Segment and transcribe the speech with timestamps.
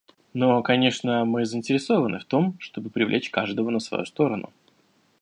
[0.33, 4.49] Но, конечно, мы заинтересованы в том, чтобы привлечь каждого на свою сторону.